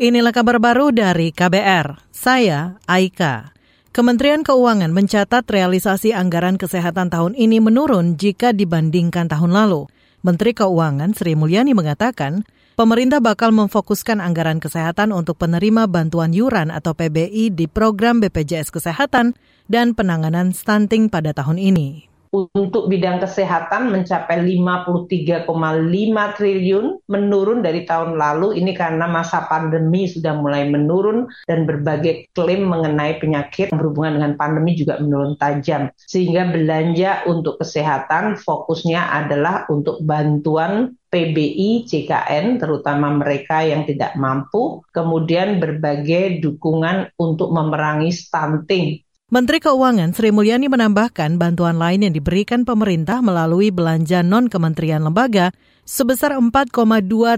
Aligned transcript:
Inilah 0.00 0.32
kabar 0.32 0.56
baru 0.56 0.96
dari 0.96 1.28
KBR. 1.28 2.08
Saya 2.08 2.80
Aika. 2.88 3.52
Kementerian 3.92 4.40
Keuangan 4.40 4.96
mencatat 4.96 5.44
realisasi 5.44 6.16
anggaran 6.16 6.56
kesehatan 6.56 7.12
tahun 7.12 7.36
ini 7.36 7.60
menurun 7.60 8.16
jika 8.16 8.56
dibandingkan 8.56 9.28
tahun 9.28 9.52
lalu. 9.52 9.92
Menteri 10.24 10.56
Keuangan 10.56 11.12
Sri 11.12 11.36
Mulyani 11.36 11.76
mengatakan, 11.76 12.48
pemerintah 12.80 13.20
bakal 13.20 13.52
memfokuskan 13.52 14.24
anggaran 14.24 14.56
kesehatan 14.56 15.12
untuk 15.12 15.36
penerima 15.36 15.84
bantuan 15.84 16.32
yuran 16.32 16.72
atau 16.72 16.96
PBI 16.96 17.52
di 17.52 17.68
program 17.68 18.24
BPJS 18.24 18.72
Kesehatan 18.72 19.36
dan 19.68 19.92
penanganan 19.92 20.56
stunting 20.56 21.12
pada 21.12 21.36
tahun 21.36 21.60
ini 21.60 22.09
untuk 22.30 22.86
bidang 22.86 23.18
kesehatan 23.18 23.90
mencapai 23.90 24.38
53,5 24.46 25.50
triliun 26.38 26.86
menurun 27.10 27.60
dari 27.60 27.82
tahun 27.82 28.14
lalu. 28.14 28.54
Ini 28.62 28.72
karena 28.78 29.10
masa 29.10 29.50
pandemi 29.50 30.06
sudah 30.06 30.38
mulai 30.38 30.70
menurun 30.70 31.26
dan 31.50 31.66
berbagai 31.66 32.30
klaim 32.30 32.70
mengenai 32.70 33.18
penyakit 33.18 33.74
berhubungan 33.74 34.22
dengan 34.22 34.32
pandemi 34.38 34.78
juga 34.78 35.02
menurun 35.02 35.34
tajam. 35.36 35.90
Sehingga 35.98 36.54
belanja 36.54 37.26
untuk 37.26 37.58
kesehatan 37.58 38.38
fokusnya 38.38 39.10
adalah 39.26 39.66
untuk 39.66 39.98
bantuan 40.06 40.94
PBI, 41.10 41.90
JKN, 41.90 42.62
terutama 42.62 43.10
mereka 43.10 43.66
yang 43.66 43.82
tidak 43.82 44.14
mampu, 44.14 44.86
kemudian 44.94 45.58
berbagai 45.58 46.38
dukungan 46.38 47.10
untuk 47.18 47.50
memerangi 47.50 48.14
stunting 48.14 49.02
Menteri 49.30 49.62
Keuangan 49.62 50.10
Sri 50.10 50.34
Mulyani 50.34 50.66
menambahkan 50.66 51.38
bantuan 51.38 51.78
lain 51.78 52.02
yang 52.02 52.10
diberikan 52.10 52.66
pemerintah 52.66 53.22
melalui 53.22 53.70
belanja 53.70 54.26
non-kementerian 54.26 55.06
lembaga 55.06 55.54
sebesar 55.86 56.34
4,2 56.34 56.74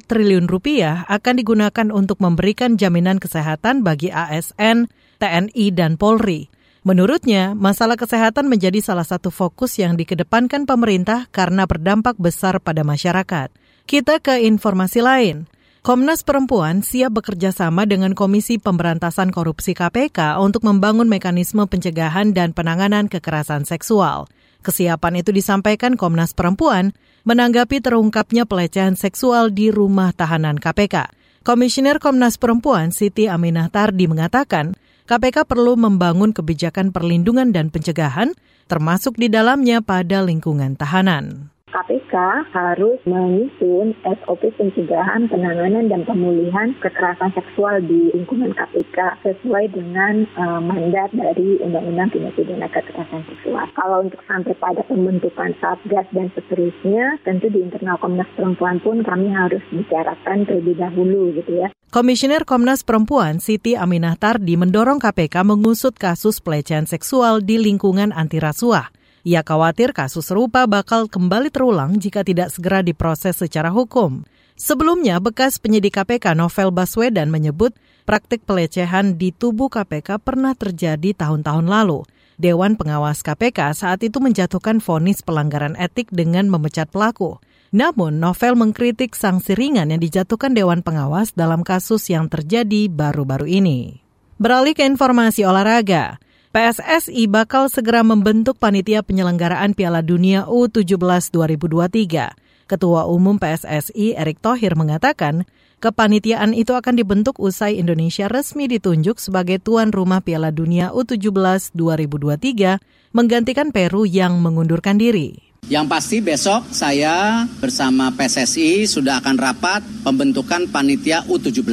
triliun 0.00 0.48
rupiah 0.48 1.04
akan 1.04 1.34
digunakan 1.36 1.92
untuk 1.92 2.16
memberikan 2.24 2.80
jaminan 2.80 3.20
kesehatan 3.20 3.84
bagi 3.84 4.08
ASN, 4.08 4.88
TNI, 5.20 5.66
dan 5.76 6.00
Polri. 6.00 6.48
Menurutnya, 6.80 7.52
masalah 7.52 8.00
kesehatan 8.00 8.48
menjadi 8.48 8.80
salah 8.80 9.04
satu 9.04 9.28
fokus 9.28 9.76
yang 9.76 9.92
dikedepankan 9.92 10.64
pemerintah 10.64 11.28
karena 11.28 11.68
berdampak 11.68 12.16
besar 12.16 12.56
pada 12.64 12.88
masyarakat. 12.88 13.52
Kita 13.84 14.16
ke 14.16 14.40
informasi 14.48 15.04
lain. 15.04 15.44
Komnas 15.82 16.22
Perempuan 16.22 16.86
siap 16.86 17.18
bekerja 17.18 17.50
sama 17.50 17.90
dengan 17.90 18.14
Komisi 18.14 18.54
Pemberantasan 18.54 19.34
Korupsi 19.34 19.74
KPK 19.74 20.38
untuk 20.38 20.62
membangun 20.62 21.10
mekanisme 21.10 21.66
pencegahan 21.66 22.30
dan 22.30 22.54
penanganan 22.54 23.10
kekerasan 23.10 23.66
seksual. 23.66 24.30
Kesiapan 24.62 25.26
itu 25.26 25.34
disampaikan 25.34 25.98
Komnas 25.98 26.38
Perempuan 26.38 26.94
menanggapi 27.26 27.82
terungkapnya 27.82 28.46
pelecehan 28.46 28.94
seksual 28.94 29.50
di 29.50 29.74
rumah 29.74 30.14
tahanan 30.14 30.62
KPK. 30.62 31.10
Komisioner 31.42 31.98
Komnas 31.98 32.38
Perempuan 32.38 32.94
Siti 32.94 33.26
Aminah 33.26 33.66
Tardi 33.66 34.06
mengatakan, 34.06 34.78
KPK 35.10 35.50
perlu 35.50 35.74
membangun 35.74 36.30
kebijakan 36.30 36.94
perlindungan 36.94 37.50
dan 37.50 37.74
pencegahan, 37.74 38.38
termasuk 38.70 39.18
di 39.18 39.26
dalamnya 39.26 39.82
pada 39.82 40.22
lingkungan 40.22 40.78
tahanan. 40.78 41.51
KPK 41.82 42.14
harus 42.54 43.02
menyusun 43.02 43.98
SOP 44.06 44.54
pencegahan, 44.54 45.26
penanganan, 45.26 45.90
dan 45.90 46.06
pemulihan 46.06 46.70
kekerasan 46.78 47.34
seksual 47.34 47.82
di 47.82 48.14
lingkungan 48.14 48.54
KPK 48.54 49.18
sesuai 49.26 49.74
dengan 49.74 50.22
uh, 50.38 50.62
mandat 50.62 51.10
dari 51.10 51.58
Undang-Undang 51.58 52.14
Tindak 52.14 52.38
Pidana 52.38 52.70
Kekerasan 52.70 53.26
Seksual. 53.26 53.66
Kalau 53.74 54.06
untuk 54.06 54.22
sampai 54.30 54.54
pada 54.62 54.86
pembentukan 54.86 55.58
Satgas 55.58 56.06
dan 56.14 56.30
seterusnya, 56.38 57.18
tentu 57.26 57.50
di 57.50 57.58
internal 57.58 57.98
Komnas 57.98 58.30
Perempuan 58.38 58.78
pun 58.78 59.02
kami 59.02 59.34
harus 59.34 59.66
bicarakan 59.74 60.46
terlebih 60.46 60.78
dahulu 60.78 61.34
gitu 61.34 61.66
ya. 61.66 61.74
Komisioner 61.90 62.46
Komnas 62.46 62.86
Perempuan 62.86 63.42
Siti 63.42 63.74
Aminah 63.74 64.14
Tardi 64.14 64.54
mendorong 64.54 65.02
KPK 65.02 65.42
mengusut 65.42 65.98
kasus 65.98 66.38
pelecehan 66.38 66.86
seksual 66.86 67.42
di 67.42 67.58
lingkungan 67.58 68.14
anti 68.14 68.38
rasuah. 68.38 69.01
Ia 69.22 69.46
khawatir 69.46 69.94
kasus 69.94 70.26
serupa 70.26 70.66
bakal 70.66 71.06
kembali 71.06 71.54
terulang 71.54 71.94
jika 72.02 72.26
tidak 72.26 72.50
segera 72.50 72.82
diproses 72.82 73.38
secara 73.38 73.70
hukum. 73.70 74.26
Sebelumnya, 74.58 75.22
bekas 75.22 75.62
penyidik 75.62 75.94
KPK 75.94 76.34
Novel 76.34 76.74
Baswedan 76.74 77.30
menyebut 77.30 77.74
praktik 78.02 78.42
pelecehan 78.42 79.14
di 79.18 79.30
tubuh 79.30 79.70
KPK 79.70 80.18
pernah 80.18 80.58
terjadi 80.58 81.14
tahun-tahun 81.14 81.66
lalu. 81.70 82.02
Dewan 82.34 82.74
Pengawas 82.74 83.22
KPK 83.22 83.78
saat 83.78 84.02
itu 84.02 84.18
menjatuhkan 84.18 84.82
vonis 84.82 85.22
pelanggaran 85.22 85.78
etik 85.78 86.10
dengan 86.10 86.50
memecat 86.50 86.90
pelaku. 86.90 87.38
Namun, 87.72 88.18
Novel 88.20 88.54
mengkritik 88.54 89.14
sanksi 89.14 89.56
ringan 89.56 89.90
yang 89.94 90.02
dijatuhkan 90.02 90.52
Dewan 90.52 90.82
Pengawas 90.82 91.32
dalam 91.32 91.64
kasus 91.64 92.06
yang 92.10 92.28
terjadi 92.28 92.90
baru-baru 92.90 93.48
ini. 93.48 94.02
Beralih 94.36 94.74
ke 94.74 94.82
informasi 94.84 95.46
olahraga. 95.46 96.21
PSSI 96.52 97.32
bakal 97.32 97.72
segera 97.72 98.04
membentuk 98.04 98.60
panitia 98.60 99.00
penyelenggaraan 99.00 99.72
Piala 99.72 100.04
Dunia 100.04 100.44
U17 100.44 101.00
2023. 101.32 102.68
Ketua 102.68 103.08
Umum 103.08 103.40
PSSI 103.40 104.12
Erick 104.12 104.44
Thohir 104.44 104.76
mengatakan, 104.76 105.48
kepanitiaan 105.80 106.52
itu 106.52 106.76
akan 106.76 107.00
dibentuk 107.00 107.40
usai 107.40 107.80
Indonesia 107.80 108.28
resmi 108.28 108.68
ditunjuk 108.68 109.16
sebagai 109.16 109.64
tuan 109.64 109.96
rumah 109.96 110.20
Piala 110.20 110.52
Dunia 110.52 110.92
U17 110.92 111.72
2023 111.72 113.16
menggantikan 113.16 113.72
Peru 113.72 114.04
yang 114.04 114.36
mengundurkan 114.44 115.00
diri. 115.00 115.56
Yang 115.72 115.86
pasti 115.88 116.20
besok 116.20 116.68
saya 116.68 117.48
bersama 117.64 118.12
PSSI 118.12 118.84
sudah 118.84 119.24
akan 119.24 119.40
rapat 119.40 119.80
pembentukan 120.04 120.68
panitia 120.68 121.24
U17. 121.32 121.64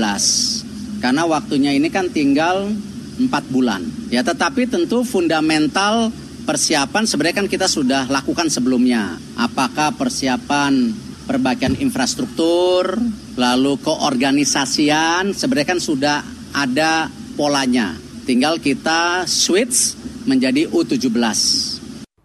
Karena 1.03 1.27
waktunya 1.27 1.75
ini 1.75 1.91
kan 1.91 2.07
tinggal 2.07 2.71
empat 3.19 3.43
bulan. 3.51 3.83
Ya, 4.07 4.23
tetapi 4.23 4.65
tentu 4.71 5.03
fundamental 5.03 6.09
persiapan 6.47 7.03
sebenarnya 7.05 7.45
kan 7.45 7.49
kita 7.51 7.67
sudah 7.69 8.07
lakukan 8.09 8.49
sebelumnya. 8.49 9.19
Apakah 9.37 9.93
persiapan 9.93 10.95
perbaikan 11.29 11.77
infrastruktur, 11.77 12.97
lalu 13.37 13.77
keorganisasian, 13.85 15.37
sebenarnya 15.37 15.77
kan 15.77 15.81
sudah 15.83 16.17
ada 16.57 17.11
polanya. 17.37 17.93
Tinggal 18.25 18.57
kita 18.57 19.29
switch 19.29 19.93
menjadi 20.25 20.65
U17. 20.73 21.21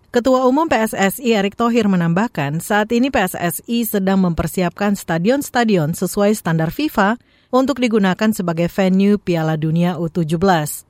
Ketua 0.09 0.47
Umum 0.47 0.71
PSSI 0.71 1.35
Erick 1.35 1.59
Thohir 1.59 1.91
menambahkan, 1.91 2.63
saat 2.63 2.95
ini 2.95 3.11
PSSI 3.11 3.83
sedang 3.83 4.23
mempersiapkan 4.23 4.95
stadion-stadion 4.95 5.91
sesuai 5.91 6.39
standar 6.39 6.71
FIFA 6.71 7.19
untuk 7.55 7.79
digunakan 7.79 8.35
sebagai 8.35 8.67
venue 8.67 9.15
Piala 9.15 9.55
Dunia 9.55 9.95
U17. 9.95 10.35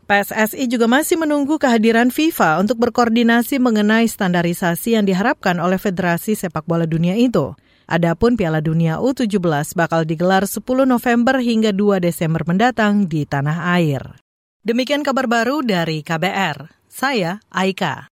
PSSI 0.09 0.65
juga 0.65 0.89
masih 0.89 1.21
menunggu 1.21 1.61
kehadiran 1.61 2.09
FIFA 2.09 2.65
untuk 2.65 2.81
berkoordinasi 2.81 3.61
mengenai 3.61 4.09
standarisasi 4.09 4.97
yang 4.97 5.05
diharapkan 5.05 5.61
oleh 5.61 5.77
Federasi 5.77 6.33
Sepak 6.33 6.65
Bola 6.65 6.89
Dunia 6.89 7.13
itu. 7.21 7.53
Adapun 7.85 8.41
Piala 8.41 8.65
Dunia 8.65 8.97
U17 8.97 9.77
bakal 9.77 10.09
digelar 10.09 10.49
10 10.49 10.65
November 10.89 11.37
hingga 11.45 11.69
2 11.77 12.01
Desember 12.01 12.41
mendatang 12.49 13.05
di 13.05 13.29
tanah 13.29 13.77
air. 13.77 14.17
Demikian 14.65 15.05
kabar 15.05 15.29
baru 15.29 15.61
dari 15.61 16.01
KBR. 16.01 16.89
Saya 16.89 17.45
Aika. 17.53 18.14